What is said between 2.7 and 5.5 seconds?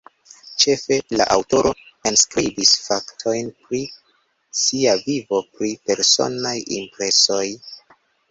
faktojn pri sia vivo,